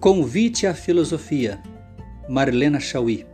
Convite 0.00 0.66
à 0.66 0.72
Filosofia, 0.72 1.62
Marlena 2.26 2.80
Chauí. 2.80 3.26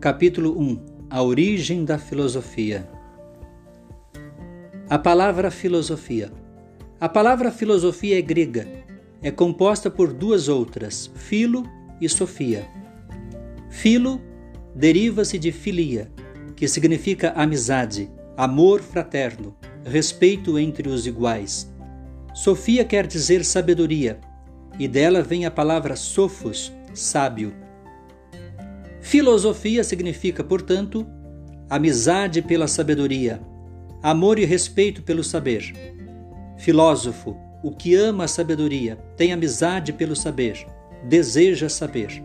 Capítulo 0.00 0.58
1 0.60 1.06
A 1.08 1.22
origem 1.22 1.84
da 1.84 2.00
filosofia. 2.00 2.90
A 4.90 4.98
palavra 4.98 5.52
filosofia. 5.52 6.32
A 6.98 7.08
palavra 7.08 7.52
filosofia 7.52 8.18
é 8.18 8.20
grega. 8.20 8.66
É 9.22 9.30
composta 9.30 9.88
por 9.88 10.12
duas 10.12 10.48
outras, 10.48 11.08
filo 11.14 11.62
e 12.00 12.08
sofia. 12.08 12.68
Filo 13.70 14.20
deriva-se 14.74 15.38
de 15.38 15.52
filia, 15.52 16.10
que 16.56 16.66
significa 16.66 17.34
amizade, 17.36 18.10
amor 18.36 18.82
fraterno, 18.82 19.54
respeito 19.84 20.58
entre 20.58 20.88
os 20.88 21.06
iguais. 21.06 21.72
Sofia 22.34 22.84
quer 22.84 23.06
dizer 23.06 23.44
sabedoria 23.44 24.18
e 24.78 24.88
dela 24.88 25.22
vem 25.22 25.46
a 25.46 25.50
palavra 25.50 25.96
sofos, 25.96 26.72
sábio. 26.94 27.54
Filosofia 29.00 29.82
significa, 29.82 30.42
portanto, 30.44 31.06
amizade 31.68 32.42
pela 32.42 32.68
sabedoria, 32.68 33.40
amor 34.02 34.38
e 34.38 34.44
respeito 34.44 35.02
pelo 35.02 35.24
saber. 35.24 35.72
Filósofo, 36.58 37.36
o 37.62 37.70
que 37.70 37.94
ama 37.94 38.24
a 38.24 38.28
sabedoria, 38.28 38.96
tem 39.16 39.32
amizade 39.32 39.92
pelo 39.92 40.14
saber, 40.14 40.66
deseja 41.08 41.68
saber. 41.68 42.22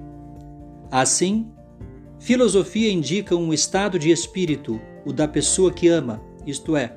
Assim, 0.92 1.52
filosofia 2.20 2.92
indica 2.92 3.36
um 3.36 3.54
estado 3.54 4.00
de 4.00 4.12
espírito, 4.12 4.80
o 5.06 5.14
da 5.14 5.28
pessoa 5.28 5.72
que 5.72 5.88
ama, 5.88 6.22
isto 6.46 6.76
é, 6.76 6.96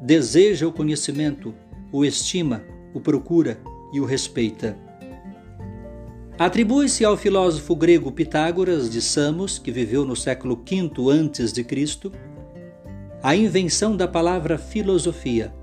deseja 0.00 0.66
o 0.66 0.72
conhecimento, 0.72 1.54
o 1.92 2.04
estima, 2.04 2.62
o 2.92 3.00
procura, 3.00 3.58
e 3.94 4.00
o 4.00 4.04
respeita. 4.04 4.76
Atribui-se 6.36 7.04
ao 7.04 7.16
filósofo 7.16 7.76
grego 7.76 8.10
Pitágoras 8.10 8.90
de 8.90 9.00
Samos, 9.00 9.56
que 9.56 9.70
viveu 9.70 10.04
no 10.04 10.16
século 10.16 10.56
V 10.56 10.90
a.C., 11.12 12.10
a 13.22 13.36
invenção 13.36 13.96
da 13.96 14.08
palavra 14.08 14.58
filosofia. 14.58 15.54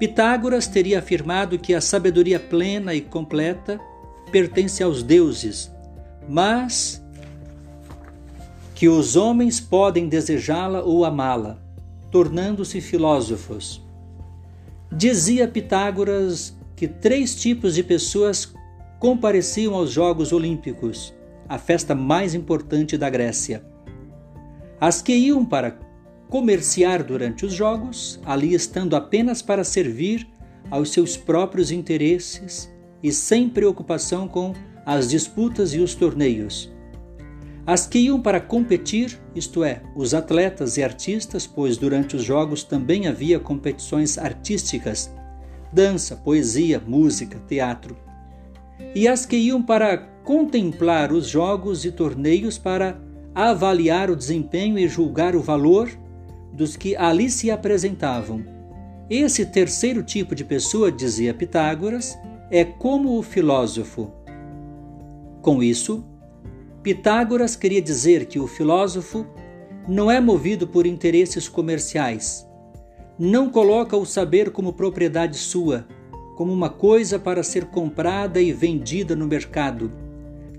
Pitágoras 0.00 0.66
teria 0.66 0.98
afirmado 0.98 1.60
que 1.60 1.74
a 1.74 1.80
sabedoria 1.80 2.40
plena 2.40 2.92
e 2.92 3.00
completa 3.00 3.80
pertence 4.32 4.82
aos 4.82 5.04
deuses, 5.04 5.70
mas 6.28 7.00
que 8.74 8.88
os 8.88 9.14
homens 9.14 9.60
podem 9.60 10.08
desejá-la 10.08 10.82
ou 10.82 11.04
amá-la, 11.04 11.56
tornando-se 12.10 12.80
filósofos. 12.80 13.80
Dizia 14.90 15.46
Pitágoras 15.46 16.57
que 16.78 16.86
três 16.86 17.34
tipos 17.34 17.74
de 17.74 17.82
pessoas 17.82 18.54
compareciam 19.00 19.74
aos 19.74 19.90
Jogos 19.90 20.32
Olímpicos, 20.32 21.12
a 21.48 21.58
festa 21.58 21.92
mais 21.92 22.36
importante 22.36 22.96
da 22.96 23.10
Grécia. 23.10 23.64
As 24.80 25.02
que 25.02 25.12
iam 25.12 25.44
para 25.44 25.76
comerciar 26.28 27.02
durante 27.02 27.44
os 27.44 27.52
Jogos, 27.52 28.20
ali 28.24 28.54
estando 28.54 28.94
apenas 28.94 29.42
para 29.42 29.64
servir 29.64 30.28
aos 30.70 30.92
seus 30.92 31.16
próprios 31.16 31.72
interesses 31.72 32.72
e 33.02 33.10
sem 33.10 33.48
preocupação 33.48 34.28
com 34.28 34.52
as 34.86 35.08
disputas 35.08 35.74
e 35.74 35.80
os 35.80 35.96
torneios. 35.96 36.72
As 37.66 37.88
que 37.88 37.98
iam 37.98 38.22
para 38.22 38.40
competir, 38.40 39.20
isto 39.34 39.64
é, 39.64 39.82
os 39.96 40.14
atletas 40.14 40.76
e 40.76 40.84
artistas, 40.84 41.44
pois 41.44 41.76
durante 41.76 42.14
os 42.14 42.22
Jogos 42.22 42.62
também 42.62 43.08
havia 43.08 43.40
competições 43.40 44.16
artísticas 44.16 45.10
dança, 45.72 46.16
poesia, 46.16 46.82
música, 46.84 47.40
teatro. 47.46 47.96
E 48.94 49.06
as 49.06 49.26
que 49.26 49.36
iam 49.36 49.62
para 49.62 49.98
contemplar 50.24 51.12
os 51.12 51.28
jogos 51.28 51.84
e 51.84 51.90
torneios 51.90 52.58
para 52.58 53.00
avaliar 53.34 54.10
o 54.10 54.16
desempenho 54.16 54.78
e 54.78 54.88
julgar 54.88 55.36
o 55.36 55.42
valor 55.42 55.90
dos 56.52 56.76
que 56.76 56.96
ali 56.96 57.30
se 57.30 57.50
apresentavam. 57.50 58.44
Esse 59.08 59.46
terceiro 59.46 60.02
tipo 60.02 60.34
de 60.34 60.44
pessoa, 60.44 60.90
dizia 60.90 61.32
Pitágoras, 61.32 62.18
é 62.50 62.64
como 62.64 63.18
o 63.18 63.22
filósofo. 63.22 64.10
Com 65.40 65.62
isso, 65.62 66.04
Pitágoras 66.82 67.56
queria 67.56 67.80
dizer 67.80 68.26
que 68.26 68.38
o 68.38 68.46
filósofo 68.46 69.26
não 69.86 70.10
é 70.10 70.20
movido 70.20 70.66
por 70.66 70.86
interesses 70.86 71.48
comerciais, 71.48 72.46
não 73.18 73.50
coloca 73.50 73.96
o 73.96 74.06
saber 74.06 74.50
como 74.50 74.72
propriedade 74.72 75.36
sua, 75.36 75.84
como 76.36 76.52
uma 76.52 76.70
coisa 76.70 77.18
para 77.18 77.42
ser 77.42 77.64
comprada 77.64 78.40
e 78.40 78.52
vendida 78.52 79.16
no 79.16 79.26
mercado. 79.26 79.90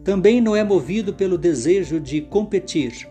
Também 0.04 0.42
não 0.42 0.56
é 0.56 0.64
movido 0.64 1.14
pelo 1.14 1.38
desejo 1.38 2.02
de 2.02 2.20
competir. 2.20 3.08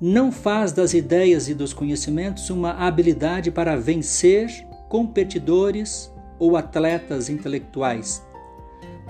Não 0.00 0.30
faz 0.30 0.70
das 0.70 0.94
ideias 0.94 1.48
e 1.48 1.54
dos 1.54 1.72
conhecimentos 1.72 2.48
uma 2.48 2.70
habilidade 2.86 3.50
para 3.50 3.76
vencer 3.76 4.48
competidores 4.88 6.12
ou 6.38 6.56
atletas 6.56 7.28
intelectuais, 7.28 8.24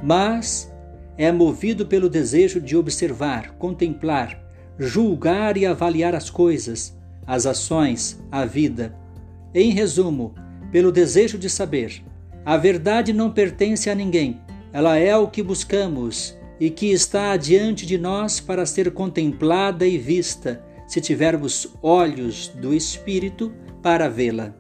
mas 0.03 0.72
é 1.19 1.31
movido 1.31 1.87
pelo 1.87 2.09
desejo 2.09 2.60
de 2.60 2.77
observar, 2.77 3.53
contemplar, 3.53 4.42
julgar 4.78 5.56
e 5.56 5.66
avaliar 5.66 6.15
as 6.15 6.31
coisas, 6.31 6.98
as 7.27 7.47
ações, 7.47 8.19
a 8.32 8.44
vida 8.44 8.98
em 9.55 9.71
resumo, 9.71 10.34
pelo 10.71 10.93
desejo 10.93 11.37
de 11.37 11.50
saber, 11.50 12.03
a 12.44 12.56
verdade 12.56 13.12
não 13.12 13.31
pertence 13.31 13.91
a 13.91 13.94
ninguém, 13.94 14.41
ela 14.72 14.97
é 14.97 15.16
o 15.16 15.28
que 15.28 15.43
buscamos 15.43 16.37
e 16.61 16.71
que 16.71 16.93
está 16.93 17.37
diante 17.37 17.84
de 17.84 17.99
nós 17.99 18.39
para 18.39 18.65
ser 18.65 18.93
contemplada 18.93 19.87
e 19.87 19.99
vista, 19.99 20.62
se 20.87 21.00
tivermos 21.00 21.69
olhos 21.83 22.49
do 22.49 22.75
Espírito 22.75 23.53
para 23.83 24.09
vê-la. 24.09 24.55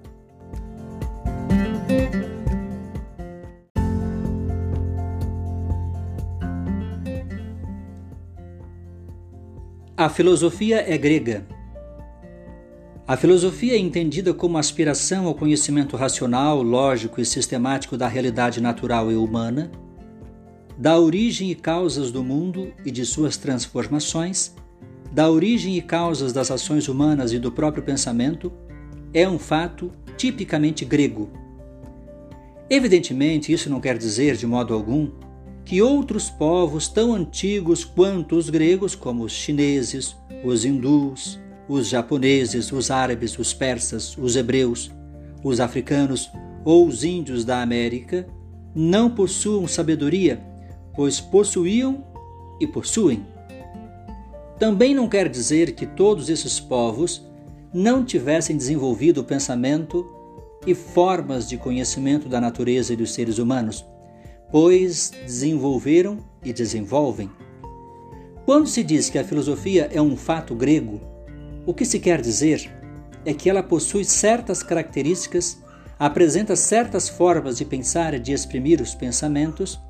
A 9.96 10.08
filosofia 10.08 10.82
é 10.88 10.96
grega 10.96 11.46
a 13.10 13.16
filosofia 13.16 13.74
é 13.74 13.76
entendida 13.76 14.32
como 14.32 14.56
aspiração 14.56 15.26
ao 15.26 15.34
conhecimento 15.34 15.96
racional, 15.96 16.62
lógico 16.62 17.20
e 17.20 17.26
sistemático 17.26 17.96
da 17.96 18.06
realidade 18.06 18.60
natural 18.60 19.10
e 19.10 19.16
humana, 19.16 19.68
da 20.78 20.96
origem 20.96 21.50
e 21.50 21.56
causas 21.56 22.12
do 22.12 22.22
mundo 22.22 22.72
e 22.84 22.90
de 22.92 23.04
suas 23.04 23.36
transformações, 23.36 24.54
da 25.10 25.28
origem 25.28 25.76
e 25.76 25.82
causas 25.82 26.32
das 26.32 26.52
ações 26.52 26.86
humanas 26.86 27.32
e 27.32 27.40
do 27.40 27.50
próprio 27.50 27.82
pensamento, 27.82 28.52
é 29.12 29.28
um 29.28 29.40
fato 29.40 29.90
tipicamente 30.16 30.84
grego. 30.84 31.28
Evidentemente, 32.70 33.52
isso 33.52 33.68
não 33.68 33.80
quer 33.80 33.98
dizer, 33.98 34.36
de 34.36 34.46
modo 34.46 34.72
algum, 34.72 35.10
que 35.64 35.82
outros 35.82 36.30
povos 36.30 36.86
tão 36.86 37.12
antigos 37.12 37.84
quanto 37.84 38.36
os 38.36 38.48
gregos, 38.48 38.94
como 38.94 39.24
os 39.24 39.32
chineses, 39.32 40.14
os 40.44 40.64
hindus, 40.64 41.40
os 41.70 41.86
japoneses, 41.86 42.72
os 42.72 42.90
árabes, 42.90 43.38
os 43.38 43.54
persas, 43.54 44.18
os 44.18 44.34
hebreus, 44.34 44.90
os 45.44 45.60
africanos 45.60 46.28
ou 46.64 46.84
os 46.84 47.04
índios 47.04 47.44
da 47.44 47.62
América 47.62 48.26
não 48.74 49.08
possuam 49.08 49.68
sabedoria, 49.68 50.42
pois 50.96 51.20
possuíam 51.20 52.04
e 52.60 52.66
possuem. 52.66 53.24
Também 54.58 54.96
não 54.96 55.08
quer 55.08 55.28
dizer 55.28 55.76
que 55.76 55.86
todos 55.86 56.28
esses 56.28 56.58
povos 56.58 57.24
não 57.72 58.04
tivessem 58.04 58.56
desenvolvido 58.56 59.20
o 59.20 59.24
pensamento 59.24 60.04
e 60.66 60.74
formas 60.74 61.48
de 61.48 61.56
conhecimento 61.56 62.28
da 62.28 62.40
natureza 62.40 62.94
e 62.94 62.96
dos 62.96 63.14
seres 63.14 63.38
humanos, 63.38 63.86
pois 64.50 65.12
desenvolveram 65.24 66.18
e 66.44 66.52
desenvolvem. 66.52 67.30
Quando 68.44 68.66
se 68.66 68.82
diz 68.82 69.08
que 69.08 69.20
a 69.20 69.24
filosofia 69.24 69.88
é 69.92 70.02
um 70.02 70.16
fato 70.16 70.52
grego, 70.52 71.09
o 71.70 71.74
que 71.74 71.84
se 71.84 72.00
quer 72.00 72.20
dizer 72.20 72.68
é 73.24 73.32
que 73.32 73.48
ela 73.48 73.62
possui 73.62 74.04
certas 74.04 74.60
características, 74.60 75.62
apresenta 75.96 76.56
certas 76.56 77.08
formas 77.08 77.58
de 77.58 77.64
pensar 77.64 78.12
e 78.12 78.18
de 78.18 78.32
exprimir 78.32 78.82
os 78.82 78.92
pensamentos, 78.92 79.80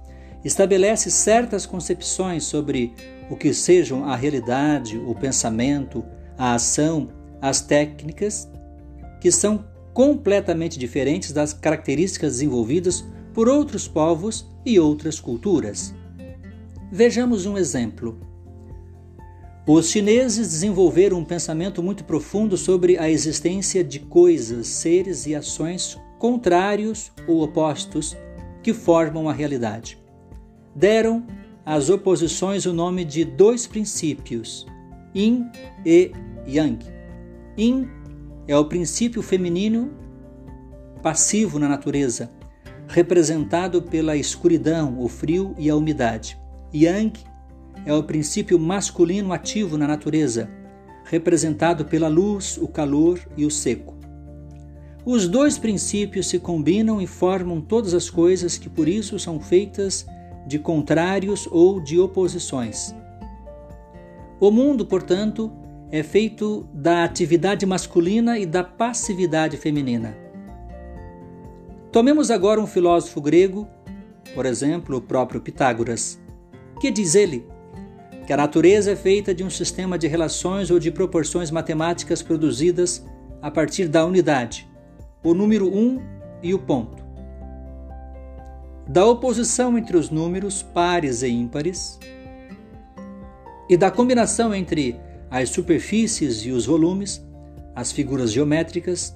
estabelece 0.44 1.11
certas 1.11 1.65
concepções 1.65 2.44
sobre 2.44 2.93
o 3.31 3.37
que 3.37 3.55
sejam 3.55 4.05
a 4.05 4.15
realidade, 4.15 4.99
o 4.99 5.15
pensamento, 5.15 6.05
a 6.37 6.53
ação, 6.53 7.09
as 7.41 7.62
técnicas, 7.62 8.47
que 9.19 9.33
são 9.33 9.65
completamente 9.94 10.79
diferentes 10.79 11.33
das 11.33 11.55
características 11.55 12.33
desenvolvidas 12.33 13.03
por 13.33 13.49
outros 13.49 13.88
povos 13.88 14.47
e 14.67 14.79
outras 14.79 15.19
culturas. 15.19 15.94
Vejamos 16.93 17.47
um 17.47 17.56
exemplo. 17.56 18.30
Os 19.73 19.89
chineses 19.89 20.49
desenvolveram 20.49 21.19
um 21.19 21.25
pensamento 21.25 21.81
muito 21.81 22.03
profundo 22.03 22.57
sobre 22.57 22.99
a 22.99 23.09
existência 23.09 23.85
de 23.85 24.01
coisas, 24.01 24.67
seres 24.67 25.29
e 25.29 25.35
ações 25.37 25.97
contrários 26.19 27.13
ou 27.25 27.41
opostos 27.41 28.17
que 28.65 28.75
formam 28.75 29.29
a 29.29 29.33
realidade. 29.33 29.97
deram 30.75 31.25
às 31.65 31.89
oposições 31.89 32.67
o 32.67 32.73
nome 32.73 33.05
de 33.05 33.25
dois 33.25 33.65
princípios, 33.65 34.67
Yin 35.15 35.49
e 35.87 36.11
Yang. 36.49 36.87
Yin 37.57 37.89
é 38.49 38.57
o 38.57 38.65
princípio 38.65 39.23
feminino 39.23 39.93
passivo 41.01 41.61
na 41.61 41.69
natureza, 41.69 42.29
representado 42.89 43.81
pela 43.83 44.17
escuridão, 44.17 45.01
o 45.01 45.07
frio 45.07 45.55
e 45.57 45.71
a 45.71 45.77
umidade. 45.77 46.37
Yang 46.75 47.30
é 47.85 47.94
o 47.94 48.03
princípio 48.03 48.59
masculino 48.59 49.32
ativo 49.32 49.77
na 49.77 49.87
natureza, 49.87 50.50
representado 51.05 51.85
pela 51.85 52.09
luz, 52.09 52.59
o 52.59 52.69
calor 52.69 53.21
e 53.37 53.44
o 53.44 53.50
seco. 53.50 53.97
Os 55.05 55.27
dois 55.27 55.59
princípios 55.59 56.29
se 56.29 56.38
combinam 56.38 57.00
e 57.00 57.06
formam 57.06 57.61
todas 57.61 57.94
as 57.94 58.11
coisas 58.11 58.59
que 58.59 58.69
por 58.69 58.87
isso 58.87 59.19
são 59.19 59.41
feitas 59.41 60.06
de 60.47 60.59
contrários 60.59 61.49
ou 61.50 61.81
de 61.81 61.99
oposições. 61.99 62.94
O 64.38 64.50
mundo, 64.50 64.85
portanto, 64.85 65.50
é 65.91 66.03
feito 66.03 66.69
da 66.73 67.03
atividade 67.03 67.67
masculina 67.67 68.38
e 68.38 68.47
da 68.47 68.62
passividade 68.62 69.56
feminina. 69.56 70.17
Tomemos 71.91 72.31
agora 72.31 72.61
um 72.61 72.67
filósofo 72.67 73.21
grego, 73.21 73.67
por 74.35 74.47
exemplo, 74.47 74.99
o 74.99 75.00
próprio 75.00 75.41
Pitágoras. 75.41 76.21
Que 76.81 76.91
diz 76.91 77.15
ele? 77.15 77.44
Que 78.31 78.35
a 78.35 78.37
natureza 78.37 78.93
é 78.93 78.94
feita 78.94 79.35
de 79.35 79.43
um 79.43 79.50
sistema 79.50 79.99
de 79.99 80.06
relações 80.06 80.71
ou 80.71 80.79
de 80.79 80.93
proporções 80.93 81.50
matemáticas 81.50 82.23
produzidas 82.23 83.05
a 83.43 83.50
partir 83.50 83.88
da 83.88 84.06
unidade, 84.06 84.71
o 85.21 85.35
número 85.35 85.67
1 85.67 85.77
um 85.77 86.03
e 86.41 86.55
o 86.55 86.59
ponto. 86.61 87.03
Da 88.87 89.05
oposição 89.05 89.77
entre 89.77 89.97
os 89.97 90.11
números 90.11 90.62
pares 90.62 91.23
e 91.25 91.29
ímpares, 91.29 91.99
e 93.69 93.77
da 93.77 93.91
combinação 93.91 94.55
entre 94.55 94.94
as 95.29 95.49
superfícies 95.49 96.47
e 96.47 96.53
os 96.53 96.67
volumes, 96.67 97.21
as 97.75 97.91
figuras 97.91 98.31
geométricas, 98.31 99.12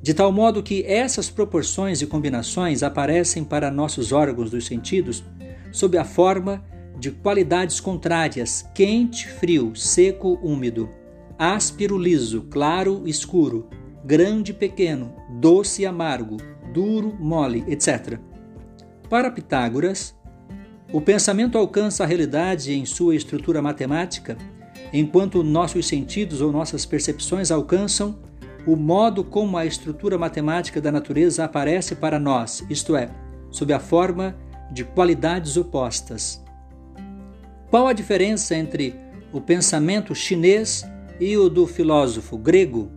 de 0.00 0.14
tal 0.14 0.32
modo 0.32 0.62
que 0.62 0.86
essas 0.86 1.28
proporções 1.28 2.00
e 2.00 2.06
combinações 2.06 2.82
aparecem 2.82 3.44
para 3.44 3.70
nossos 3.70 4.10
órgãos 4.10 4.50
dos 4.50 4.64
sentidos 4.64 5.22
sob 5.70 5.98
a 5.98 6.04
forma 6.04 6.64
de 6.64 6.77
qualidades 7.10 7.80
contrárias: 7.80 8.68
quente, 8.74 9.28
frio, 9.28 9.74
seco, 9.76 10.38
úmido, 10.42 10.90
áspero, 11.38 11.96
liso, 11.96 12.42
claro, 12.50 13.02
escuro, 13.06 13.68
grande, 14.04 14.52
pequeno, 14.52 15.14
doce, 15.38 15.86
amargo, 15.86 16.36
duro, 16.74 17.14
mole, 17.18 17.64
etc. 17.68 18.18
Para 19.08 19.30
Pitágoras, 19.30 20.14
o 20.92 21.00
pensamento 21.00 21.56
alcança 21.56 22.02
a 22.02 22.06
realidade 22.06 22.72
em 22.72 22.84
sua 22.84 23.14
estrutura 23.14 23.62
matemática, 23.62 24.36
enquanto 24.92 25.44
nossos 25.44 25.86
sentidos 25.86 26.40
ou 26.40 26.50
nossas 26.50 26.84
percepções 26.84 27.50
alcançam 27.50 28.18
o 28.66 28.76
modo 28.76 29.22
como 29.22 29.56
a 29.56 29.64
estrutura 29.64 30.18
matemática 30.18 30.80
da 30.80 30.92
natureza 30.92 31.44
aparece 31.44 31.94
para 31.94 32.18
nós, 32.18 32.64
isto 32.68 32.96
é, 32.96 33.10
sob 33.50 33.72
a 33.72 33.78
forma 33.78 34.36
de 34.70 34.84
qualidades 34.84 35.56
opostas. 35.56 36.44
Qual 37.70 37.86
a 37.86 37.92
diferença 37.92 38.56
entre 38.56 38.94
o 39.30 39.42
pensamento 39.42 40.14
chinês 40.14 40.86
e 41.20 41.36
o 41.36 41.50
do 41.50 41.66
filósofo 41.66 42.38
grego? 42.38 42.90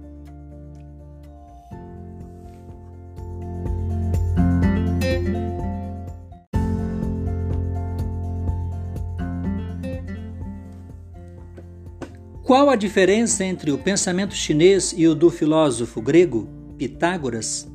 Qual 12.41 12.69
a 12.69 12.77
diferença 12.77 13.43
entre 13.43 13.71
o 13.71 13.77
pensamento 13.77 14.33
chinês 14.33 14.93
e 14.95 15.05
o 15.05 15.13
do 15.13 15.29
filósofo 15.29 16.01
grego 16.01 16.47
Pitágoras? 16.77 17.69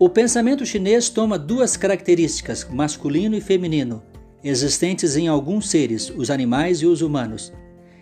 O 0.00 0.08
pensamento 0.08 0.66
chinês 0.66 1.08
toma 1.08 1.38
duas 1.38 1.76
características, 1.76 2.64
masculino 2.68 3.36
e 3.36 3.40
feminino, 3.40 4.02
existentes 4.42 5.16
em 5.16 5.28
alguns 5.28 5.68
seres, 5.68 6.12
os 6.16 6.30
animais 6.30 6.78
e 6.78 6.86
os 6.86 7.02
humanos, 7.02 7.52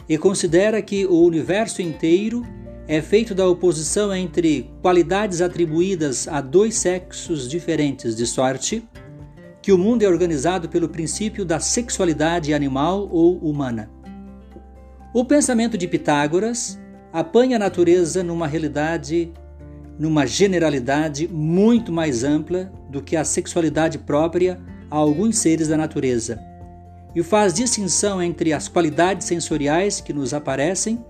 e 0.08 0.16
considera 0.18 0.80
que 0.82 1.06
o 1.06 1.22
universo 1.22 1.82
inteiro 1.82 2.46
é 2.88 3.00
feito 3.00 3.34
da 3.34 3.46
oposição 3.48 4.14
entre 4.14 4.70
qualidades 4.80 5.40
atribuídas 5.40 6.28
a 6.28 6.40
dois 6.40 6.76
sexos 6.76 7.48
diferentes, 7.48 8.14
de 8.14 8.26
sorte 8.26 8.86
que 9.60 9.72
o 9.72 9.78
mundo 9.78 10.04
é 10.04 10.08
organizado 10.08 10.68
pelo 10.68 10.88
princípio 10.88 11.44
da 11.44 11.58
sexualidade 11.58 12.54
animal 12.54 13.08
ou 13.10 13.36
humana. 13.38 13.90
O 15.12 15.24
pensamento 15.24 15.76
de 15.76 15.88
Pitágoras 15.88 16.78
apanha 17.12 17.56
a 17.56 17.58
natureza 17.58 18.22
numa 18.22 18.46
realidade, 18.46 19.32
numa 19.98 20.24
generalidade 20.24 21.26
muito 21.26 21.90
mais 21.90 22.22
ampla 22.22 22.70
do 22.88 23.02
que 23.02 23.16
a 23.16 23.24
sexualidade 23.24 23.98
própria 23.98 24.60
a 24.90 24.96
alguns 24.96 25.38
seres 25.38 25.68
da 25.68 25.76
natureza, 25.76 26.40
e 27.14 27.22
faz 27.22 27.54
distinção 27.54 28.22
entre 28.22 28.52
as 28.52 28.68
qualidades 28.68 29.26
sensoriais 29.26 30.00
que 30.00 30.12
nos 30.12 30.34
aparecem 30.34 31.02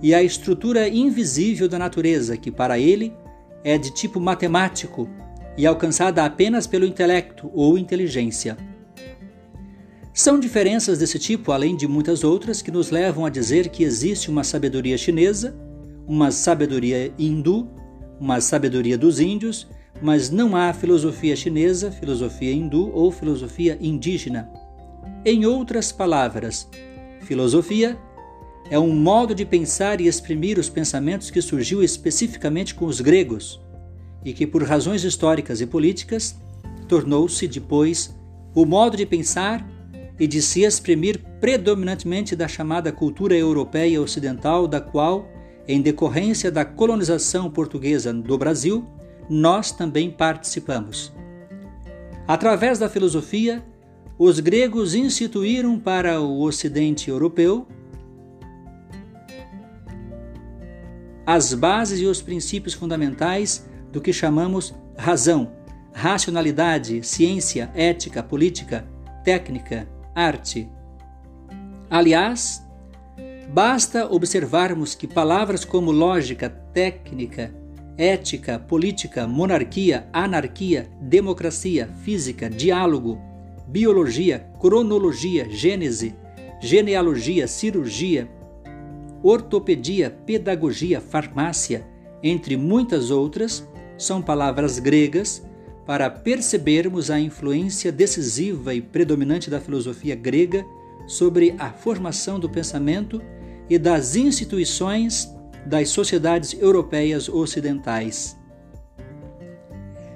e 0.00 0.14
a 0.14 0.22
estrutura 0.22 0.88
invisível 0.88 1.68
da 1.68 1.78
natureza, 1.78 2.36
que 2.36 2.50
para 2.50 2.78
ele 2.78 3.12
é 3.64 3.76
de 3.76 3.92
tipo 3.92 4.20
matemático 4.20 5.08
e 5.56 5.66
alcançada 5.66 6.24
apenas 6.24 6.66
pelo 6.66 6.86
intelecto 6.86 7.50
ou 7.52 7.76
inteligência. 7.76 8.56
São 10.14 10.38
diferenças 10.38 10.98
desse 10.98 11.18
tipo, 11.18 11.52
além 11.52 11.76
de 11.76 11.86
muitas 11.86 12.24
outras, 12.24 12.62
que 12.62 12.70
nos 12.70 12.90
levam 12.90 13.26
a 13.26 13.30
dizer 13.30 13.68
que 13.68 13.82
existe 13.82 14.30
uma 14.30 14.44
sabedoria 14.44 14.96
chinesa, 14.96 15.56
uma 16.06 16.30
sabedoria 16.30 17.12
hindu, 17.18 17.68
uma 18.20 18.40
sabedoria 18.40 18.98
dos 18.98 19.20
índios, 19.20 19.68
mas 20.00 20.30
não 20.30 20.54
há 20.56 20.72
filosofia 20.72 21.34
chinesa, 21.34 21.90
filosofia 21.90 22.52
hindu 22.52 22.90
ou 22.94 23.10
filosofia 23.10 23.76
indígena. 23.80 24.50
Em 25.24 25.44
outras 25.44 25.90
palavras, 25.90 26.68
filosofia 27.22 27.98
é 28.70 28.78
um 28.78 28.94
modo 28.94 29.34
de 29.34 29.44
pensar 29.44 30.00
e 30.00 30.06
exprimir 30.06 30.58
os 30.58 30.68
pensamentos 30.68 31.30
que 31.30 31.40
surgiu 31.40 31.82
especificamente 31.82 32.74
com 32.74 32.84
os 32.84 33.00
gregos 33.00 33.60
e 34.24 34.32
que, 34.32 34.46
por 34.46 34.62
razões 34.62 35.04
históricas 35.04 35.60
e 35.60 35.66
políticas, 35.66 36.36
tornou-se 36.86 37.46
depois 37.48 38.14
o 38.54 38.64
modo 38.64 38.96
de 38.96 39.06
pensar 39.06 39.66
e 40.18 40.26
de 40.26 40.42
se 40.42 40.62
exprimir 40.62 41.20
predominantemente 41.40 42.34
da 42.34 42.48
chamada 42.48 42.90
cultura 42.90 43.36
europeia 43.36 44.02
ocidental, 44.02 44.66
da 44.66 44.80
qual, 44.80 45.28
em 45.66 45.80
decorrência 45.80 46.50
da 46.50 46.64
colonização 46.64 47.50
portuguesa 47.50 48.12
do 48.12 48.36
Brasil, 48.36 48.84
nós 49.28 49.72
também 49.72 50.10
participamos. 50.10 51.12
Através 52.26 52.78
da 52.78 52.88
filosofia, 52.88 53.64
os 54.18 54.40
gregos 54.40 54.94
instituíram 54.94 55.78
para 55.78 56.20
o 56.20 56.42
ocidente 56.42 57.08
europeu 57.08 57.66
as 61.24 61.52
bases 61.52 62.00
e 62.00 62.06
os 62.06 62.22
princípios 62.22 62.72
fundamentais 62.74 63.68
do 63.92 64.00
que 64.00 64.12
chamamos 64.12 64.74
razão, 64.96 65.52
racionalidade, 65.92 67.02
ciência, 67.02 67.70
ética, 67.74 68.22
política, 68.22 68.88
técnica, 69.24 69.86
arte. 70.14 70.68
Aliás, 71.90 72.66
basta 73.52 74.10
observarmos 74.10 74.94
que 74.94 75.06
palavras 75.06 75.64
como 75.64 75.90
lógica, 75.90 76.48
técnica, 76.48 77.54
ética, 77.98 78.60
política, 78.60 79.26
monarquia, 79.26 80.08
anarquia, 80.12 80.88
democracia, 81.00 81.88
física, 82.04 82.48
diálogo, 82.48 83.18
biologia, 83.66 84.48
cronologia, 84.60 85.50
gênese, 85.50 86.14
genealogia, 86.60 87.48
cirurgia, 87.48 88.30
ortopedia, 89.20 90.10
pedagogia, 90.24 91.00
farmácia, 91.00 91.84
entre 92.22 92.56
muitas 92.56 93.10
outras, 93.10 93.68
são 93.96 94.22
palavras 94.22 94.78
gregas 94.78 95.42
para 95.84 96.08
percebermos 96.08 97.10
a 97.10 97.18
influência 97.18 97.90
decisiva 97.90 98.74
e 98.74 98.80
predominante 98.80 99.50
da 99.50 99.60
filosofia 99.60 100.14
grega 100.14 100.64
sobre 101.06 101.56
a 101.58 101.72
formação 101.72 102.38
do 102.38 102.48
pensamento 102.48 103.20
e 103.68 103.76
das 103.76 104.14
instituições 104.14 105.34
das 105.66 105.90
sociedades 105.90 106.54
europeias 106.60 107.28
ocidentais. 107.28 108.38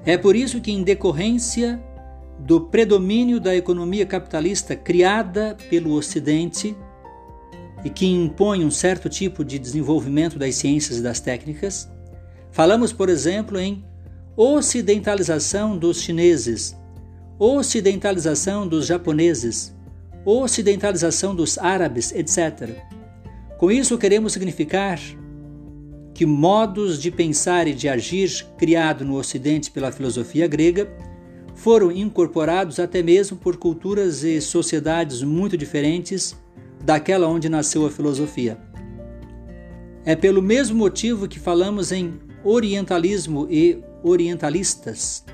É 0.05 0.17
por 0.17 0.35
isso 0.35 0.61
que, 0.61 0.73
em 0.73 0.83
decorrência 0.83 1.81
do 2.39 2.61
predomínio 2.61 3.39
da 3.39 3.55
economia 3.55 4.05
capitalista 4.05 4.75
criada 4.75 5.57
pelo 5.71 5.93
Ocidente 5.93 6.77
e 7.85 7.91
que 7.91 8.07
impõe 8.07 8.65
um 8.65 8.71
certo 8.71 9.09
tipo 9.09 9.45
de 9.45 9.59
desenvolvimento 9.59 10.39
das 10.39 10.57
ciências 10.57 10.99
e 10.99 11.03
das 11.03 11.21
técnicas, 11.21 11.89
falamos, 12.51 12.93
por 12.93 13.09
exemplo, 13.09 13.59
em 13.59 13.85
ocidentalização 14.37 15.77
dos 15.77 16.01
chineses, 16.01 16.77
ocidentalização 17.39 18.67
dos 18.67 18.87
japoneses, 18.87 19.75
ocidentalização 20.25 21.35
dos 21.35 21.59
árabes, 21.59 22.13
etc. 22.13 22.71
Com 23.59 23.71
isso, 23.71 23.99
queremos 23.99 24.33
significar 24.33 24.99
que 26.15 26.27
modos 26.27 27.01
de 27.01 27.11
pensar 27.11 27.67
e 27.67 27.75
de 27.75 27.89
agir 27.89 28.45
criados 28.59 29.07
no 29.07 29.17
Ocidente 29.17 29.71
pela 29.71 29.93
filosofia 29.93 30.47
grega 30.47 30.91
foram 31.55 31.93
incorporados 31.93 32.79
até 32.79 33.03
mesmo 33.03 33.37
por 33.37 33.57
culturas 33.57 34.23
e 34.25 34.41
sociedades 34.41 35.23
muito 35.23 35.57
diferentes 35.57 36.37
daquela 36.85 37.29
onde 37.29 37.49
nasceu 37.49 37.87
a 37.87 37.91
filosofia. 37.91 38.59
É 40.05 40.17
pelo 40.17 40.43
mesmo 40.43 40.77
motivo 40.77 41.29
que 41.29 41.39
falamos 41.39 41.93
em 41.93 42.15
orientalismo 42.43 43.47
e 43.49 43.79
orientalistas, 44.03 45.25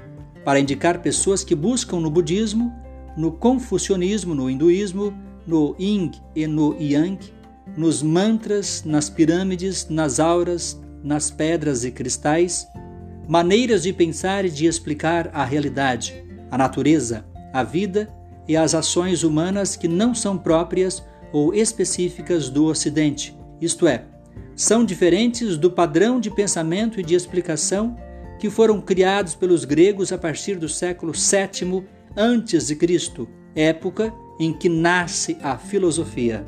para 0.45 0.61
indicar 0.61 1.01
pessoas 1.01 1.43
que 1.43 1.55
buscam 1.55 2.01
no 2.01 2.11
budismo, 2.11 2.73
no 3.17 3.33
confucionismo, 3.33 4.35
no 4.35 4.51
hinduísmo, 4.51 5.15
no 5.47 5.75
yin 5.79 6.11
e 6.37 6.47
no 6.47 6.77
yang, 6.79 7.19
nos 7.77 8.03
mantras, 8.03 8.83
nas 8.85 9.09
pirâmides, 9.09 9.89
nas 9.89 10.19
auras, 10.19 10.81
nas 11.03 11.31
pedras 11.31 11.85
e 11.85 11.91
cristais, 11.91 12.67
maneiras 13.29 13.83
de 13.83 13.93
pensar 13.93 14.45
e 14.45 14.51
de 14.51 14.67
explicar 14.67 15.31
a 15.33 15.45
realidade, 15.45 16.25
a 16.51 16.59
natureza, 16.59 17.25
a 17.53 17.63
vida 17.63 18.13
e 18.47 18.57
as 18.57 18.75
ações 18.75 19.23
humanas 19.23 19.77
que 19.77 19.87
não 19.87 20.15
são 20.15 20.37
próprias 20.37 21.03
ou 21.33 21.55
específicas 21.55 22.49
do 22.49 22.65
Ocidente, 22.65 23.39
isto 23.61 23.87
é, 23.87 24.05
são 24.55 24.85
diferentes 24.85 25.57
do 25.57 25.71
padrão 25.71 26.19
de 26.19 26.31
pensamento 26.31 26.99
e 26.99 27.03
de 27.05 27.15
explicação 27.15 27.97
que 28.39 28.49
foram 28.49 28.81
criados 28.81 29.35
pelos 29.35 29.65
gregos 29.65 30.13
a 30.13 30.19
partir 30.19 30.57
do 30.57 30.69
século 30.69 31.13
VII 31.13 31.85
a.C., 32.17 33.29
época 33.55 34.13
em 34.39 34.53
que 34.53 34.69
nasce 34.69 35.37
a 35.43 35.59
filosofia. 35.59 36.47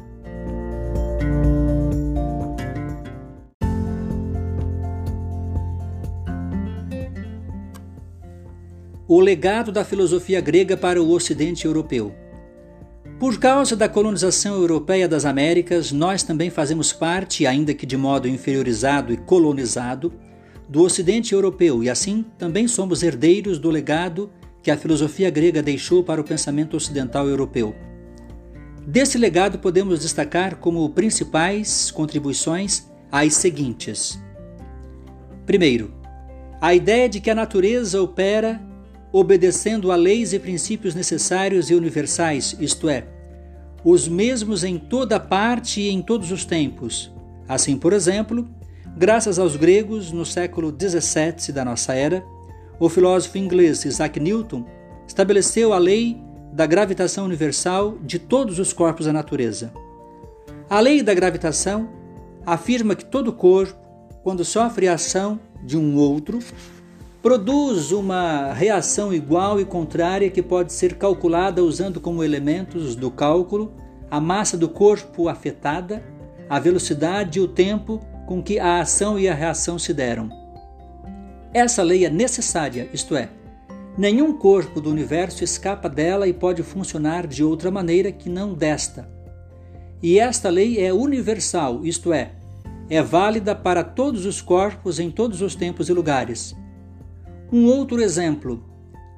O 9.12 9.18
legado 9.18 9.72
da 9.72 9.84
filosofia 9.84 10.40
grega 10.40 10.76
para 10.76 11.02
o 11.02 11.10
ocidente 11.10 11.64
europeu. 11.66 12.14
Por 13.18 13.40
causa 13.40 13.74
da 13.74 13.88
colonização 13.88 14.54
europeia 14.54 15.08
das 15.08 15.24
Américas, 15.24 15.90
nós 15.90 16.22
também 16.22 16.48
fazemos 16.48 16.92
parte, 16.92 17.44
ainda 17.44 17.74
que 17.74 17.84
de 17.84 17.96
modo 17.96 18.28
inferiorizado 18.28 19.12
e 19.12 19.16
colonizado, 19.16 20.12
do 20.68 20.82
Ocidente 20.82 21.34
europeu 21.34 21.82
e 21.82 21.90
assim 21.90 22.24
também 22.38 22.68
somos 22.68 23.02
herdeiros 23.02 23.58
do 23.58 23.68
legado 23.68 24.30
que 24.62 24.70
a 24.70 24.76
filosofia 24.76 25.28
grega 25.28 25.60
deixou 25.60 26.04
para 26.04 26.20
o 26.20 26.24
pensamento 26.24 26.76
ocidental 26.76 27.26
europeu. 27.26 27.74
Desse 28.86 29.18
legado 29.18 29.58
podemos 29.58 29.98
destacar 29.98 30.58
como 30.58 30.88
principais 30.90 31.90
contribuições 31.90 32.88
as 33.10 33.34
seguintes: 33.34 34.22
primeiro, 35.44 35.92
a 36.60 36.72
ideia 36.72 37.08
de 37.08 37.18
que 37.18 37.28
a 37.28 37.34
natureza 37.34 38.00
opera 38.00 38.69
obedecendo 39.12 39.90
a 39.90 39.96
leis 39.96 40.32
e 40.32 40.38
princípios 40.38 40.94
necessários 40.94 41.70
e 41.70 41.74
universais, 41.74 42.56
isto 42.60 42.88
é, 42.88 43.04
os 43.84 44.06
mesmos 44.06 44.62
em 44.62 44.78
toda 44.78 45.18
parte 45.18 45.80
e 45.80 45.90
em 45.90 46.02
todos 46.02 46.30
os 46.30 46.44
tempos. 46.44 47.12
Assim, 47.48 47.76
por 47.76 47.92
exemplo, 47.92 48.48
graças 48.96 49.38
aos 49.38 49.56
gregos, 49.56 50.12
no 50.12 50.24
século 50.24 50.70
XVII 50.70 51.52
da 51.52 51.64
nossa 51.64 51.94
era, 51.94 52.24
o 52.78 52.88
filósofo 52.88 53.38
inglês 53.38 53.84
Isaac 53.84 54.20
Newton 54.20 54.64
estabeleceu 55.06 55.72
a 55.72 55.78
lei 55.78 56.16
da 56.52 56.66
gravitação 56.66 57.24
universal 57.24 57.98
de 58.02 58.18
todos 58.18 58.58
os 58.58 58.72
corpos 58.72 59.06
da 59.06 59.12
natureza. 59.12 59.72
A 60.68 60.78
lei 60.80 61.02
da 61.02 61.14
gravitação 61.14 61.88
afirma 62.46 62.94
que 62.94 63.04
todo 63.04 63.32
corpo, 63.32 63.76
quando 64.22 64.44
sofre 64.44 64.88
a 64.88 64.94
ação 64.94 65.40
de 65.64 65.76
um 65.76 65.96
outro, 65.96 66.38
produz 67.22 67.92
uma 67.92 68.52
reação 68.52 69.12
igual 69.12 69.60
e 69.60 69.64
contrária 69.64 70.30
que 70.30 70.42
pode 70.42 70.72
ser 70.72 70.94
calculada 70.94 71.62
usando 71.62 72.00
como 72.00 72.24
elementos 72.24 72.96
do 72.96 73.10
cálculo 73.10 73.74
a 74.10 74.18
massa 74.18 74.56
do 74.56 74.68
corpo 74.68 75.28
afetada, 75.28 76.02
a 76.48 76.58
velocidade 76.58 77.38
e 77.38 77.42
o 77.42 77.46
tempo 77.46 78.00
com 78.26 78.42
que 78.42 78.58
a 78.58 78.80
ação 78.80 79.18
e 79.18 79.28
a 79.28 79.34
reação 79.34 79.78
se 79.78 79.92
deram. 79.94 80.30
Essa 81.52 81.82
lei 81.82 82.04
é 82.04 82.10
necessária, 82.10 82.88
isto 82.92 83.14
é, 83.14 83.28
nenhum 83.96 84.32
corpo 84.32 84.80
do 84.80 84.90
universo 84.90 85.44
escapa 85.44 85.88
dela 85.88 86.26
e 86.26 86.32
pode 86.32 86.62
funcionar 86.62 87.26
de 87.26 87.44
outra 87.44 87.70
maneira 87.70 88.10
que 88.10 88.28
não 88.28 88.54
desta. 88.54 89.08
E 90.02 90.18
esta 90.18 90.48
lei 90.48 90.82
é 90.82 90.92
universal, 90.92 91.84
isto 91.84 92.12
é, 92.12 92.32
é 92.88 93.02
válida 93.02 93.54
para 93.54 93.84
todos 93.84 94.24
os 94.26 94.40
corpos 94.40 94.98
em 94.98 95.10
todos 95.10 95.42
os 95.42 95.54
tempos 95.54 95.88
e 95.88 95.92
lugares. 95.92 96.56
Um 97.52 97.66
outro 97.66 98.00
exemplo: 98.00 98.62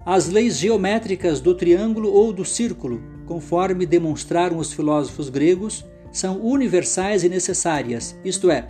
as 0.07 0.29
leis 0.29 0.57
geométricas 0.57 1.41
do 1.41 1.55
triângulo 1.55 2.13
ou 2.13 2.33
do 2.33 2.45
círculo, 2.45 3.01
conforme 3.27 3.87
demonstraram 3.87 4.59
os 4.59 4.73
filósofos 4.73 5.29
gregos, 5.29 5.85
são 6.11 6.41
universais 6.41 7.23
e 7.25 7.29
necessárias, 7.29 8.19
isto 8.25 8.51
é, 8.51 8.67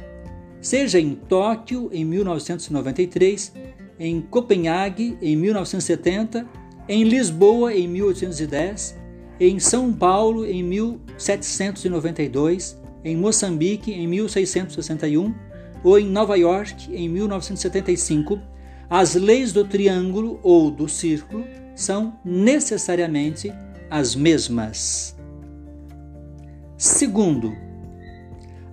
seja 0.61 1.01
em 1.01 1.15
Tóquio 1.15 1.89
em 1.93 2.05
1993, 2.05 3.53
em 3.99 4.21
Copenhague 4.21 5.17
em 5.21 5.37
1970, 5.37 6.47
em 6.89 7.05
Lisboa 7.05 7.75
em 7.75 7.89
1810, 7.89 8.97
em 9.41 9.59
São 9.59 9.93
Paulo 9.93 10.45
em 10.45 10.63
1792, 10.63 12.81
em 13.05 13.17
Moçambique 13.17 13.93
em 13.93 14.07
1661 14.07 15.35
ou 15.83 15.99
em 15.99 16.07
Nova 16.07 16.37
York 16.37 16.95
em 16.95 17.09
1975 17.09 18.53
as 18.95 19.15
leis 19.15 19.55
do 19.55 19.65
triângulo 19.65 20.39
ou 20.43 20.71
do 20.71 20.87
círculo 20.87 21.47
são 21.75 22.13
necessariamente 22.23 23.51
as 23.89 24.15
mesmas. 24.15 25.17
Segundo, 26.77 27.57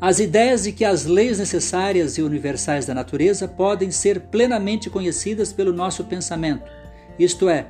as 0.01 0.19
ideias 0.19 0.63
de 0.63 0.73
que 0.73 0.83
as 0.83 1.05
leis 1.05 1.39
necessárias 1.39 2.17
e 2.17 2.21
universais 2.21 2.85
da 2.85 2.93
natureza 2.93 3.47
podem 3.47 3.91
ser 3.91 4.19
plenamente 4.23 4.89
conhecidas 4.89 5.53
pelo 5.53 5.71
nosso 5.71 6.03
pensamento, 6.03 6.69
isto 7.17 7.47
é, 7.47 7.67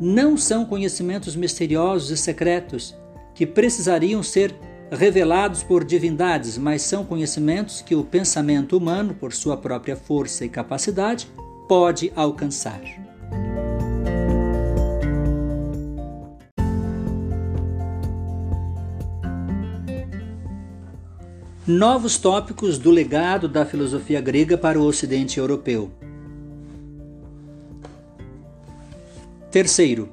não 0.00 0.36
são 0.36 0.64
conhecimentos 0.64 1.34
misteriosos 1.34 2.12
e 2.12 2.16
secretos 2.16 2.96
que 3.34 3.44
precisariam 3.44 4.22
ser 4.22 4.54
revelados 4.88 5.64
por 5.64 5.82
divindades, 5.82 6.56
mas 6.58 6.82
são 6.82 7.04
conhecimentos 7.04 7.82
que 7.82 7.96
o 7.96 8.04
pensamento 8.04 8.76
humano, 8.76 9.14
por 9.14 9.32
sua 9.32 9.56
própria 9.56 9.96
força 9.96 10.44
e 10.44 10.48
capacidade, 10.48 11.26
pode 11.68 12.12
alcançar. 12.14 12.80
Novos 21.66 22.16
tópicos 22.16 22.78
do 22.78 22.92
legado 22.92 23.48
da 23.48 23.66
filosofia 23.66 24.20
grega 24.20 24.56
para 24.56 24.78
o 24.78 24.84
Ocidente 24.84 25.38
europeu. 25.38 25.90
Terceiro, 29.50 30.08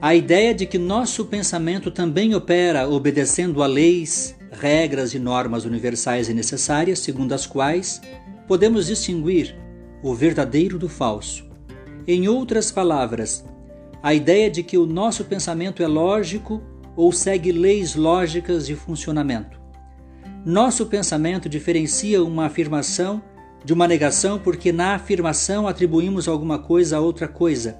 a 0.00 0.14
ideia 0.14 0.54
de 0.54 0.64
que 0.64 0.78
nosso 0.78 1.24
pensamento 1.24 1.90
também 1.90 2.32
opera 2.32 2.88
obedecendo 2.88 3.60
a 3.60 3.66
leis, 3.66 4.36
regras 4.52 5.14
e 5.14 5.18
normas 5.18 5.64
universais 5.64 6.28
e 6.28 6.34
necessárias, 6.34 7.00
segundo 7.00 7.32
as 7.32 7.44
quais 7.44 8.00
podemos 8.46 8.86
distinguir 8.86 9.65
o 10.02 10.14
verdadeiro 10.14 10.78
do 10.78 10.88
falso. 10.88 11.44
Em 12.06 12.28
outras 12.28 12.70
palavras, 12.70 13.44
a 14.02 14.14
ideia 14.14 14.50
de 14.50 14.62
que 14.62 14.78
o 14.78 14.86
nosso 14.86 15.24
pensamento 15.24 15.82
é 15.82 15.86
lógico 15.86 16.62
ou 16.94 17.12
segue 17.12 17.50
leis 17.52 17.94
lógicas 17.94 18.66
de 18.66 18.76
funcionamento. 18.76 19.60
Nosso 20.44 20.86
pensamento 20.86 21.48
diferencia 21.48 22.22
uma 22.22 22.46
afirmação 22.46 23.20
de 23.64 23.72
uma 23.72 23.88
negação 23.88 24.38
porque 24.38 24.70
na 24.70 24.94
afirmação 24.94 25.66
atribuímos 25.66 26.28
alguma 26.28 26.58
coisa 26.58 26.96
a 26.98 27.00
outra 27.00 27.26
coisa. 27.26 27.76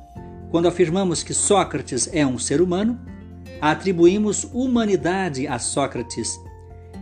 Quando 0.51 0.67
afirmamos 0.67 1.23
que 1.23 1.33
Sócrates 1.33 2.11
é 2.13 2.27
um 2.27 2.39
ser 2.39 2.61
humano, 2.61 3.01
atribuímos 3.61 4.49
humanidade 4.53 5.47
a 5.47 5.61
Sócrates. 5.61 6.41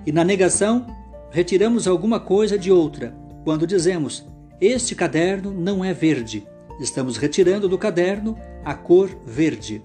E 0.04 0.12
na 0.12 0.22
negação, 0.22 0.86
retiramos 1.30 1.88
alguma 1.88 2.20
coisa 2.20 2.58
de 2.58 2.70
outra. 2.70 3.16
Quando 3.42 3.66
dizemos 3.66 4.26
este 4.66 4.94
caderno 4.94 5.52
não 5.52 5.84
é 5.84 5.92
verde. 5.92 6.46
Estamos 6.80 7.16
retirando 7.16 7.68
do 7.68 7.76
caderno 7.76 8.38
a 8.64 8.74
cor 8.74 9.10
verde. 9.26 9.84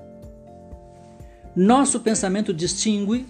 Nosso 1.55 2.00
pensamento 2.00 2.53
distingue 2.53 3.27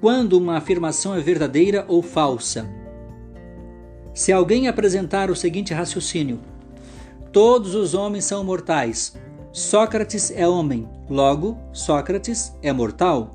quando 0.00 0.34
uma 0.34 0.56
afirmação 0.56 1.14
é 1.14 1.20
verdadeira 1.20 1.84
ou 1.88 2.02
falsa. 2.02 2.66
Se 4.14 4.32
alguém 4.32 4.66
apresentar 4.66 5.30
o 5.30 5.36
seguinte 5.36 5.74
raciocínio: 5.74 6.40
todos 7.32 7.74
os 7.74 7.94
homens 7.94 8.24
são 8.24 8.42
mortais, 8.42 9.14
Sócrates 9.52 10.30
é 10.30 10.48
homem, 10.48 10.88
logo, 11.08 11.58
Sócrates 11.72 12.52
é 12.62 12.72
mortal. 12.72 13.30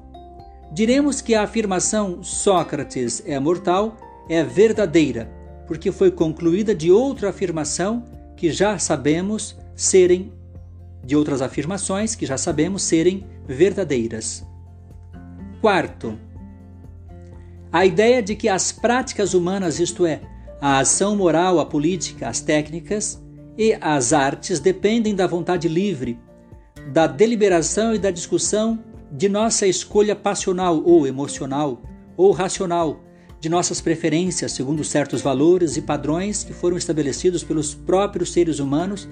Diremos 0.71 1.21
que 1.21 1.35
a 1.35 1.43
afirmação 1.43 2.23
Sócrates 2.23 3.21
é 3.27 3.39
mortal 3.39 3.95
é 4.27 4.43
verdadeira, 4.43 5.29
porque 5.67 5.91
foi 5.91 6.11
concluída 6.11 6.73
de 6.75 6.91
outra 6.91 7.29
afirmação 7.29 8.03
que 8.35 8.51
já 8.51 8.77
sabemos 8.77 9.57
serem 9.75 10.31
de 11.05 11.15
outras 11.15 11.41
afirmações 11.41 12.15
que 12.15 12.25
já 12.25 12.37
sabemos 12.37 12.83
serem 12.83 13.25
verdadeiras. 13.47 14.45
Quarto, 15.59 16.17
a 17.71 17.85
ideia 17.85 18.21
de 18.21 18.35
que 18.35 18.47
as 18.47 18.71
práticas 18.71 19.33
humanas, 19.33 19.79
isto 19.79 20.05
é, 20.05 20.21
a 20.61 20.79
ação 20.79 21.15
moral, 21.15 21.59
a 21.59 21.65
política, 21.65 22.27
as 22.29 22.39
técnicas 22.39 23.21
e 23.57 23.77
as 23.81 24.13
artes 24.13 24.59
dependem 24.59 25.15
da 25.15 25.27
vontade 25.27 25.67
livre, 25.67 26.19
da 26.91 27.07
deliberação 27.07 27.93
e 27.93 27.99
da 27.99 28.11
discussão 28.11 28.79
de 29.11 29.29
nossa 29.29 29.67
escolha 29.67 30.15
passional 30.15 30.81
ou 30.83 31.05
emocional 31.05 31.81
ou 32.15 32.31
racional, 32.31 32.99
de 33.43 33.49
nossas 33.49 33.81
preferências 33.81 34.53
segundo 34.53 34.85
certos 34.85 35.21
valores 35.21 35.75
e 35.75 35.81
padrões 35.81 36.45
que 36.45 36.53
foram 36.53 36.77
estabelecidos 36.77 37.43
pelos 37.43 37.75
próprios 37.75 38.31
seres 38.31 38.57
humanos 38.57 39.05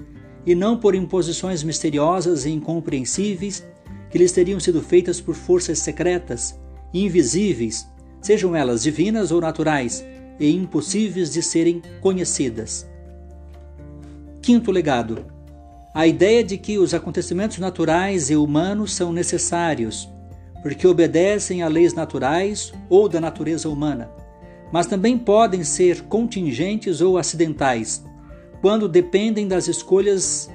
e 0.46 0.54
não 0.54 0.78
por 0.78 0.94
imposições 0.94 1.62
misteriosas 1.62 2.46
e 2.46 2.50
incompreensíveis 2.50 3.62
que 4.10 4.16
lhes 4.16 4.32
teriam 4.32 4.58
sido 4.58 4.80
feitas 4.80 5.20
por 5.20 5.34
forças 5.34 5.80
secretas 5.80 6.58
invisíveis, 6.94 7.86
sejam 8.22 8.56
elas 8.56 8.82
divinas 8.82 9.30
ou 9.30 9.38
naturais, 9.38 10.02
e 10.40 10.50
impossíveis 10.50 11.30
de 11.30 11.42
serem 11.42 11.82
conhecidas. 12.00 12.88
Quinto 14.40 14.70
legado: 14.70 15.26
a 15.92 16.06
ideia 16.06 16.42
de 16.42 16.56
que 16.56 16.78
os 16.78 16.94
acontecimentos 16.94 17.58
naturais 17.58 18.30
e 18.30 18.36
humanos 18.36 18.94
são 18.94 19.12
necessários, 19.12 20.08
porque 20.62 20.86
obedecem 20.86 21.62
a 21.62 21.68
leis 21.68 21.92
naturais 21.92 22.72
ou 22.88 23.10
da 23.10 23.20
natureza 23.20 23.68
humana, 23.68 24.21
mas 24.72 24.86
também 24.86 25.18
podem 25.18 25.62
ser 25.62 26.02
contingentes 26.04 27.02
ou 27.02 27.18
acidentais, 27.18 28.02
quando 28.62 28.88
dependem 28.88 29.46
das 29.46 29.68
escolhas 29.68 30.50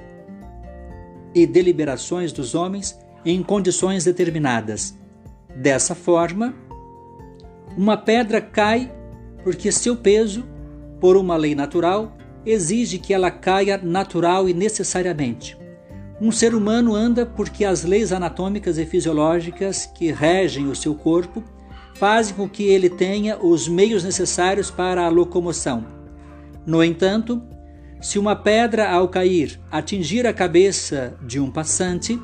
e 1.34 1.46
deliberações 1.46 2.32
dos 2.32 2.54
homens 2.54 2.98
em 3.24 3.42
condições 3.42 4.04
determinadas. 4.04 4.98
Dessa 5.54 5.94
forma, 5.94 6.54
uma 7.76 7.96
pedra 7.96 8.40
cai 8.40 8.92
porque 9.44 9.70
seu 9.70 9.96
peso, 9.96 10.44
por 11.00 11.16
uma 11.16 11.36
lei 11.36 11.54
natural, 11.54 12.16
exige 12.44 12.98
que 12.98 13.14
ela 13.14 13.30
caia 13.30 13.78
natural 13.78 14.48
e 14.48 14.54
necessariamente. 14.54 15.56
Um 16.20 16.32
ser 16.32 16.54
humano 16.54 16.96
anda 16.96 17.24
porque 17.24 17.64
as 17.64 17.84
leis 17.84 18.12
anatômicas 18.12 18.78
e 18.78 18.84
fisiológicas 18.84 19.86
que 19.86 20.10
regem 20.10 20.66
o 20.66 20.74
seu 20.74 20.94
corpo 20.94 21.44
fazem 21.98 22.34
com 22.34 22.48
que 22.48 22.62
ele 22.62 22.88
tenha 22.88 23.36
os 23.38 23.66
meios 23.66 24.04
necessários 24.04 24.70
para 24.70 25.04
a 25.04 25.08
locomoção. 25.08 25.84
No 26.64 26.82
entanto, 26.82 27.42
se 28.00 28.18
uma 28.18 28.36
pedra 28.36 28.88
ao 28.88 29.08
cair 29.08 29.60
atingir 29.70 30.26
a 30.26 30.32
cabeça 30.32 31.18
de 31.26 31.40
um 31.40 31.50
passante, 31.50 32.20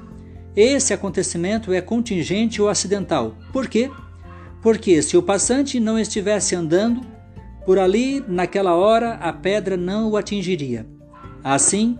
esse 0.54 0.94
acontecimento 0.94 1.72
é 1.72 1.80
contingente 1.80 2.62
ou 2.62 2.68
acidental. 2.68 3.34
Por 3.52 3.68
quê? 3.68 3.90
Porque 4.62 5.02
se 5.02 5.16
o 5.16 5.22
passante 5.22 5.80
não 5.80 5.98
estivesse 5.98 6.54
andando, 6.54 7.00
por 7.66 7.78
ali, 7.78 8.22
naquela 8.28 8.74
hora, 8.74 9.14
a 9.14 9.32
pedra 9.32 9.76
não 9.76 10.10
o 10.10 10.16
atingiria. 10.16 10.86
Assim, 11.42 11.98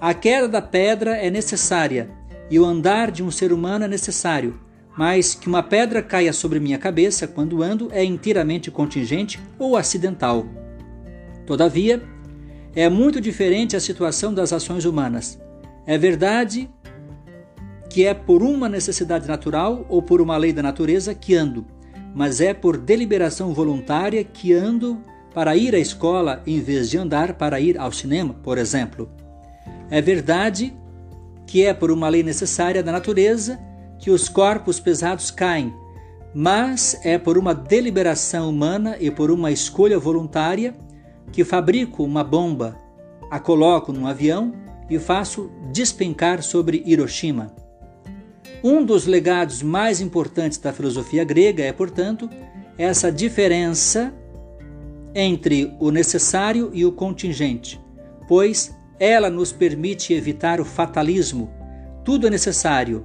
a 0.00 0.14
queda 0.14 0.48
da 0.48 0.62
pedra 0.62 1.16
é 1.18 1.28
necessária 1.28 2.10
e 2.50 2.58
o 2.58 2.64
andar 2.64 3.10
de 3.10 3.22
um 3.22 3.30
ser 3.30 3.52
humano 3.52 3.84
é 3.84 3.88
necessário, 3.88 4.58
mas 4.96 5.34
que 5.34 5.48
uma 5.48 5.62
pedra 5.62 6.02
caia 6.02 6.32
sobre 6.32 6.60
minha 6.60 6.78
cabeça 6.78 7.26
quando 7.26 7.62
ando 7.62 7.88
é 7.92 8.04
inteiramente 8.04 8.70
contingente 8.70 9.40
ou 9.58 9.76
acidental. 9.76 10.46
Todavia, 11.46 12.02
é 12.74 12.88
muito 12.88 13.20
diferente 13.20 13.76
a 13.76 13.80
situação 13.80 14.32
das 14.32 14.52
ações 14.52 14.84
humanas. 14.84 15.40
É 15.86 15.98
verdade 15.98 16.70
que 17.88 18.06
é 18.06 18.14
por 18.14 18.42
uma 18.42 18.68
necessidade 18.68 19.26
natural 19.26 19.84
ou 19.88 20.00
por 20.00 20.20
uma 20.20 20.36
lei 20.36 20.52
da 20.52 20.62
natureza 20.62 21.14
que 21.14 21.34
ando, 21.34 21.66
mas 22.14 22.40
é 22.40 22.54
por 22.54 22.76
deliberação 22.76 23.52
voluntária 23.52 24.22
que 24.22 24.52
ando 24.52 25.00
para 25.34 25.56
ir 25.56 25.74
à 25.74 25.78
escola 25.78 26.42
em 26.46 26.60
vez 26.60 26.88
de 26.88 26.98
andar 26.98 27.34
para 27.34 27.60
ir 27.60 27.78
ao 27.78 27.90
cinema, 27.90 28.34
por 28.42 28.58
exemplo. 28.58 29.10
É 29.90 30.00
verdade 30.00 30.72
que 31.46 31.64
é 31.64 31.74
por 31.74 31.90
uma 31.90 32.08
lei 32.08 32.22
necessária 32.22 32.82
da 32.82 32.92
natureza 32.92 33.58
que 34.00 34.10
os 34.10 34.28
corpos 34.28 34.80
pesados 34.80 35.30
caem, 35.30 35.74
mas 36.34 36.98
é 37.04 37.18
por 37.18 37.36
uma 37.36 37.54
deliberação 37.54 38.48
humana 38.48 38.96
e 38.98 39.10
por 39.10 39.30
uma 39.30 39.52
escolha 39.52 39.98
voluntária 39.98 40.74
que 41.30 41.44
fabrico 41.44 42.02
uma 42.02 42.24
bomba, 42.24 42.76
a 43.30 43.38
coloco 43.38 43.92
num 43.92 44.06
avião 44.06 44.52
e 44.88 44.98
faço 44.98 45.50
despencar 45.70 46.42
sobre 46.42 46.82
Hiroshima. 46.84 47.54
Um 48.62 48.84
dos 48.84 49.06
legados 49.06 49.62
mais 49.62 50.00
importantes 50.00 50.58
da 50.58 50.72
filosofia 50.72 51.24
grega 51.24 51.62
é, 51.62 51.72
portanto, 51.72 52.28
essa 52.76 53.10
diferença 53.10 54.12
entre 55.14 55.74
o 55.78 55.90
necessário 55.90 56.70
e 56.72 56.84
o 56.84 56.92
contingente, 56.92 57.80
pois 58.28 58.74
ela 58.98 59.30
nos 59.30 59.50
permite 59.50 60.12
evitar 60.12 60.60
o 60.60 60.64
fatalismo. 60.64 61.50
Tudo 62.04 62.26
é 62.26 62.30
necessário. 62.30 63.04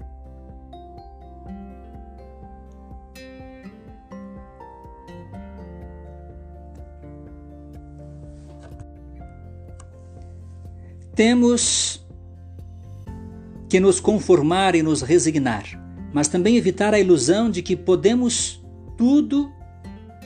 Temos 11.16 12.06
que 13.70 13.80
nos 13.80 14.02
conformar 14.02 14.76
e 14.76 14.84
nos 14.84 15.02
resignar, 15.02 15.64
mas 16.14 16.28
também 16.28 16.58
evitar 16.58 16.94
a 16.94 17.00
ilusão 17.00 17.50
de 17.50 17.62
que 17.62 17.76
podemos 17.76 18.62
tudo 18.98 19.50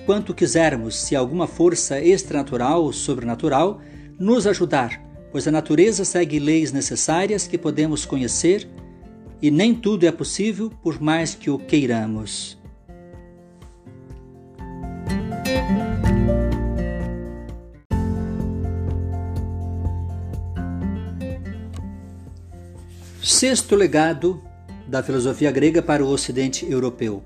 quanto 0.06 0.34
quisermos 0.34 1.00
se 1.00 1.16
alguma 1.16 1.46
força 1.46 2.02
extranatural 2.02 2.84
ou 2.84 2.92
sobrenatural 2.92 3.80
nos 4.20 4.48
ajudar, 4.48 5.00
pois 5.32 5.48
a 5.48 5.52
natureza 5.52 6.04
segue 6.04 6.40
leis 6.40 6.72
necessárias 6.72 7.46
que 7.48 7.58
podemos 7.58 8.04
conhecer 8.04 8.68
e 9.40 9.52
nem 9.52 9.76
tudo 9.76 10.08
é 10.08 10.12
possível 10.12 10.72
por 10.82 11.00
mais 11.00 11.36
que 11.36 11.52
o 11.52 11.60
queiramos. 11.60 12.59
Sexto 23.30 23.76
legado 23.76 24.42
da 24.88 25.04
filosofia 25.04 25.52
grega 25.52 25.84
para 25.84 26.04
o 26.04 26.10
ocidente 26.10 26.66
europeu. 26.68 27.24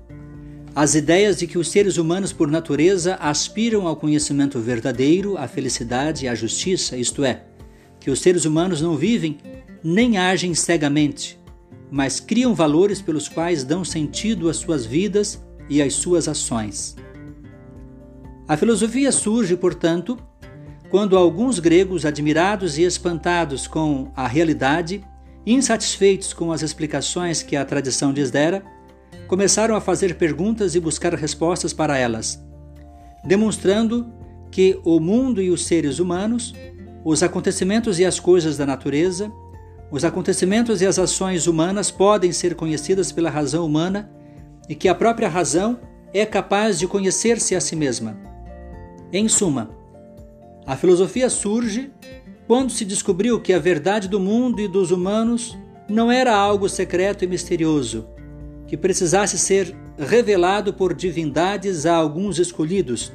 As 0.74 0.94
ideias 0.94 1.38
de 1.38 1.46
que 1.46 1.56
os 1.56 1.68
seres 1.68 1.96
humanos, 1.96 2.30
por 2.30 2.46
natureza, 2.46 3.14
aspiram 3.14 3.88
ao 3.88 3.96
conhecimento 3.96 4.60
verdadeiro, 4.60 5.38
à 5.38 5.48
felicidade 5.48 6.26
e 6.26 6.28
à 6.28 6.34
justiça, 6.34 6.94
isto 6.94 7.24
é, 7.24 7.44
que 7.98 8.10
os 8.10 8.20
seres 8.20 8.44
humanos 8.44 8.82
não 8.82 8.98
vivem 8.98 9.38
nem 9.82 10.18
agem 10.18 10.54
cegamente, 10.54 11.40
mas 11.90 12.20
criam 12.20 12.54
valores 12.54 13.00
pelos 13.00 13.26
quais 13.26 13.64
dão 13.64 13.82
sentido 13.82 14.50
às 14.50 14.58
suas 14.58 14.84
vidas 14.84 15.42
e 15.70 15.80
às 15.80 15.94
suas 15.94 16.28
ações. 16.28 16.96
A 18.46 18.58
filosofia 18.58 19.10
surge, 19.10 19.56
portanto, 19.56 20.18
quando 20.90 21.16
alguns 21.16 21.58
gregos, 21.58 22.04
admirados 22.04 22.76
e 22.76 22.82
espantados 22.82 23.66
com 23.66 24.12
a 24.14 24.28
realidade, 24.28 25.02
Insatisfeitos 25.46 26.32
com 26.32 26.50
as 26.50 26.62
explicações 26.62 27.42
que 27.42 27.54
a 27.54 27.64
tradição 27.64 28.12
lhes 28.12 28.30
dera, 28.30 28.64
começaram 29.28 29.74
a 29.74 29.80
fazer 29.80 30.16
perguntas 30.16 30.74
e 30.74 30.80
buscar 30.80 31.14
respostas 31.14 31.72
para 31.72 31.98
elas, 31.98 32.42
demonstrando 33.24 34.06
que 34.50 34.80
o 34.84 35.00
mundo 35.00 35.42
e 35.42 35.50
os 35.50 35.66
seres 35.66 35.98
humanos, 35.98 36.54
os 37.04 37.22
acontecimentos 37.22 37.98
e 37.98 38.04
as 38.04 38.18
coisas 38.18 38.56
da 38.56 38.64
natureza, 38.64 39.30
os 39.90 40.04
acontecimentos 40.04 40.80
e 40.80 40.86
as 40.86 40.98
ações 40.98 41.46
humanas 41.46 41.90
podem 41.90 42.32
ser 42.32 42.54
conhecidas 42.54 43.12
pela 43.12 43.30
razão 43.30 43.66
humana 43.66 44.10
e 44.68 44.74
que 44.74 44.88
a 44.88 44.94
própria 44.94 45.28
razão 45.28 45.78
é 46.12 46.24
capaz 46.24 46.78
de 46.78 46.86
conhecer-se 46.86 47.54
a 47.54 47.60
si 47.60 47.76
mesma. 47.76 48.16
Em 49.12 49.28
suma, 49.28 49.70
a 50.66 50.76
filosofia 50.76 51.28
surge 51.28 51.92
quando 52.46 52.70
se 52.70 52.84
descobriu 52.84 53.40
que 53.40 53.52
a 53.52 53.58
verdade 53.58 54.06
do 54.06 54.20
mundo 54.20 54.60
e 54.60 54.68
dos 54.68 54.90
humanos 54.90 55.56
não 55.88 56.12
era 56.12 56.34
algo 56.36 56.68
secreto 56.68 57.24
e 57.24 57.26
misterioso, 57.26 58.06
que 58.66 58.76
precisasse 58.76 59.38
ser 59.38 59.74
revelado 59.98 60.72
por 60.74 60.94
divindades 60.94 61.86
a 61.86 61.94
alguns 61.94 62.38
escolhidos, 62.38 63.12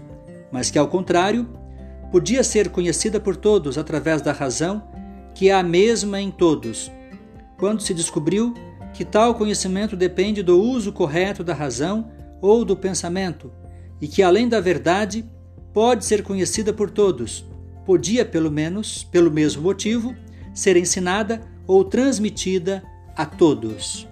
mas 0.51 0.71
que, 0.71 0.79
ao 0.79 0.87
contrário, 0.87 1.47
podia 2.11 2.43
ser 2.43 2.69
conhecida 2.69 3.19
por 3.19 3.35
todos 3.35 3.77
através 3.77 4.21
da 4.21 4.31
razão, 4.31 4.83
que 5.35 5.49
é 5.49 5.53
a 5.53 5.61
mesma 5.61 6.19
em 6.19 6.31
todos. 6.31 6.91
Quando 7.57 7.81
se 7.81 7.93
descobriu 7.93 8.53
que 8.93 9.05
tal 9.05 9.35
conhecimento 9.35 9.95
depende 9.95 10.41
do 10.41 10.59
uso 10.59 10.91
correto 10.91 11.43
da 11.43 11.53
razão 11.53 12.09
ou 12.41 12.65
do 12.65 12.75
pensamento, 12.75 13.51
e 14.01 14.07
que, 14.07 14.23
além 14.23 14.47
da 14.49 14.59
verdade, 14.59 15.23
pode 15.71 16.03
ser 16.05 16.23
conhecida 16.23 16.73
por 16.73 16.89
todos 16.89 17.48
podia, 17.89 18.23
pelo 18.23 18.52
menos, 18.52 19.04
pelo 19.04 19.32
mesmo 19.32 19.63
motivo, 19.63 20.15
ser 20.54 20.78
ensinada 20.78 21.41
ou 21.65 21.84
transmitida 21.84 22.84
a 23.15 23.25
todos. 23.25 24.08